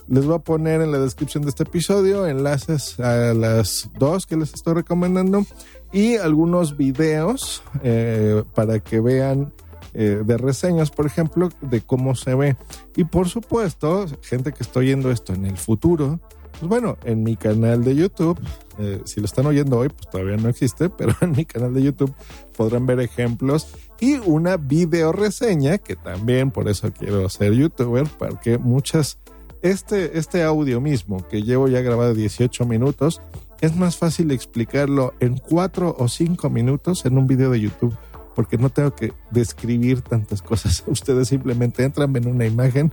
Les 0.09 0.25
voy 0.25 0.37
a 0.37 0.39
poner 0.39 0.81
en 0.81 0.91
la 0.91 0.99
descripción 0.99 1.43
de 1.43 1.51
este 1.51 1.65
episodio 1.65 2.27
enlaces 2.27 2.99
a 2.99 3.35
las 3.35 3.91
dos 3.99 4.25
que 4.27 4.37
les 4.37 4.55
estoy 4.55 4.75
recomendando 4.75 5.45
y 5.93 6.17
algunos 6.17 6.77
videos 6.77 7.63
eh, 7.83 8.43
para 8.55 8.81
que 8.81 9.01
vean 9.01 9.53
eh, 9.95 10.23
de 10.25 10.37
reseñas, 10.39 10.91
por 10.91 11.07
ejemplo, 11.07 11.51
de 11.61 11.81
cómo 11.81 12.15
se 12.15 12.35
ve. 12.35 12.57
Y 12.97 13.05
por 13.05 13.29
supuesto, 13.29 14.07
gente 14.23 14.53
que 14.53 14.63
está 14.63 14.81
oyendo 14.81 15.11
esto 15.11 15.35
en 15.35 15.45
el 15.45 15.57
futuro, 15.57 16.21
pues 16.53 16.69
bueno, 16.69 16.97
en 17.05 17.23
mi 17.23 17.37
canal 17.37 17.85
de 17.85 17.95
YouTube, 17.95 18.39
eh, 18.79 19.01
si 19.05 19.21
lo 19.21 19.27
están 19.27 19.47
oyendo 19.47 19.79
hoy, 19.79 19.89
pues 19.89 20.09
todavía 20.11 20.37
no 20.37 20.49
existe, 20.49 20.89
pero 20.97 21.15
en 21.21 21.33
mi 21.33 21.45
canal 21.45 21.75
de 21.75 21.83
YouTube 21.83 22.15
podrán 22.57 22.87
ver 22.87 23.01
ejemplos 23.01 23.67
y 24.01 24.15
una 24.15 24.57
video 24.57 25.13
reseña, 25.13 25.79
que 25.79 25.97
también 25.97 26.51
por 26.51 26.69
eso 26.69 26.93
quiero 26.93 27.29
ser 27.29 27.53
youtuber, 27.55 28.07
porque 28.19 28.59
muchas, 28.59 29.19
este, 29.63 30.19
este 30.19 30.43
audio 30.43 30.81
mismo 30.81 31.27
que 31.29 31.43
llevo 31.43 31.69
ya 31.69 31.81
grabado 31.81 32.15
18 32.15 32.65
minutos, 32.65 33.21
es 33.61 33.77
más 33.77 33.97
fácil 33.97 34.31
explicarlo 34.31 35.15
en 35.21 35.39
4 35.39 35.97
o 35.99 36.09
5 36.09 36.49
minutos 36.51 37.05
en 37.07 37.19
un 37.19 37.27
video 37.27 37.51
de 37.51 37.61
YouTube 37.61 37.97
porque 38.39 38.57
no 38.57 38.71
tengo 38.71 38.95
que 38.95 39.13
describir 39.33 40.01
tantas 40.01 40.43
cosas. 40.43 40.85
Ustedes 40.87 41.27
simplemente 41.27 41.83
entran, 41.83 42.13
ven 42.13 42.29
una 42.29 42.47
imagen 42.47 42.93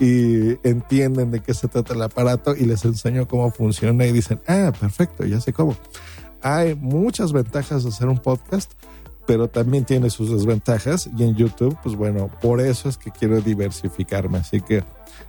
y 0.00 0.58
entienden 0.68 1.30
de 1.30 1.38
qué 1.38 1.54
se 1.54 1.68
trata 1.68 1.94
el 1.94 2.02
aparato 2.02 2.56
y 2.56 2.64
les 2.64 2.84
enseño 2.84 3.28
cómo 3.28 3.52
funciona 3.52 4.04
y 4.04 4.10
dicen, 4.10 4.40
ah, 4.48 4.72
perfecto, 4.80 5.24
ya 5.24 5.40
sé 5.40 5.52
cómo. 5.52 5.76
Hay 6.42 6.74
muchas 6.74 7.32
ventajas 7.32 7.84
de 7.84 7.90
hacer 7.90 8.08
un 8.08 8.18
podcast, 8.18 8.72
pero 9.30 9.46
también 9.46 9.84
tiene 9.84 10.10
sus 10.10 10.28
desventajas 10.28 11.08
y 11.16 11.22
en 11.22 11.36
YouTube, 11.36 11.78
pues 11.84 11.94
bueno, 11.94 12.28
por 12.42 12.60
eso 12.60 12.88
es 12.88 12.98
que 12.98 13.12
quiero 13.12 13.40
diversificarme. 13.40 14.38
Así 14.38 14.60
que 14.60 14.82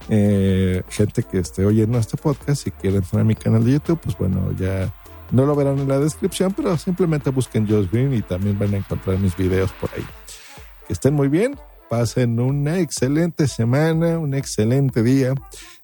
eh, 0.10 0.82
gente 0.90 1.22
que 1.22 1.38
esté 1.38 1.68
oyendo 1.68 2.00
este 2.00 2.18
podcast, 2.18 2.64
si 2.64 2.72
quieren 2.72 3.04
entrar 3.04 3.22
a 3.22 3.24
mi 3.24 3.36
canal 3.36 3.64
de 3.64 3.74
YouTube, 3.74 4.00
pues 4.02 4.18
bueno, 4.18 4.56
ya 4.58 4.92
No 5.30 5.46
lo 5.46 5.56
verán 5.56 5.78
en 5.78 5.88
la 5.88 6.00
descripción, 6.00 6.52
pero 6.52 6.76
simplemente 6.80 7.30
busquen 7.30 7.68
Josh 7.68 7.92
Green 7.92 8.12
y 8.12 8.24
también 8.24 8.58
van 8.58 8.74
a 8.74 8.78
encontrar 8.78 9.20
mis 9.20 9.38
videos 9.38 9.72
por 9.74 9.92
ahí. 9.96 10.04
Que 10.88 10.94
estén 10.94 11.14
muy 11.14 11.28
bien, 11.28 11.60
pasen 11.88 12.40
una 12.40 12.80
excelente 12.80 13.48
semana, 13.48 14.18
un 14.18 14.34
excelente 14.34 15.04
día. 15.04 15.36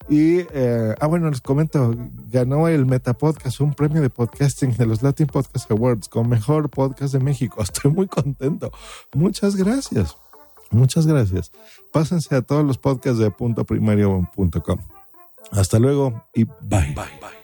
Y, 0.09 0.39
eh, 0.53 0.95
ah, 0.99 1.07
bueno, 1.07 1.29
les 1.29 1.41
comento, 1.41 1.93
ganó 2.29 2.67
el 2.67 2.85
Metapodcast, 2.85 3.59
un 3.59 3.73
premio 3.73 4.01
de 4.01 4.09
podcasting 4.09 4.75
de 4.77 4.85
los 4.85 5.01
Latin 5.01 5.27
Podcast 5.27 5.69
Awards 5.69 6.07
con 6.07 6.29
mejor 6.29 6.69
podcast 6.69 7.13
de 7.13 7.19
México. 7.19 7.61
Estoy 7.63 7.91
muy 7.91 8.07
contento. 8.07 8.71
Muchas 9.13 9.55
gracias. 9.55 10.15
Muchas 10.71 11.07
gracias. 11.07 11.51
Pásense 11.91 12.35
a 12.35 12.41
todos 12.41 12.65
los 12.65 12.77
podcasts 12.77 13.19
de 13.19 13.31
puntoprimario.com. 13.31 14.79
Hasta 15.51 15.79
luego 15.79 16.25
y 16.33 16.43
bye. 16.43 16.93
bye, 16.93 17.19
bye. 17.21 17.37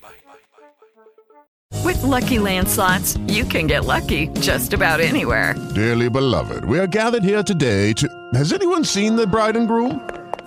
With 1.83 2.01
lucky 2.01 2.37
landslots, 2.37 3.19
you 3.27 3.43
can 3.43 3.67
get 3.67 3.85
lucky 3.85 4.27
just 4.39 4.73
about 4.73 5.01
anywhere. 5.01 5.55
Dearly 5.75 6.09
beloved, 6.09 6.63
we 6.63 6.79
are 6.79 6.87
gathered 6.87 7.23
here 7.23 7.43
today 7.43 7.91
to. 7.93 8.07
Has 8.33 8.53
anyone 8.53 8.85
seen 8.85 9.17
the 9.17 9.27
bride 9.27 9.57
and 9.57 9.67
groom? 9.67 9.99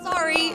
Sorry, 0.03 0.46